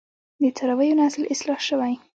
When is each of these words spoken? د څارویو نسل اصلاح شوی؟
د 0.41 0.43
څارویو 0.57 0.97
نسل 1.01 1.21
اصلاح 1.33 1.59
شوی؟ 1.67 1.93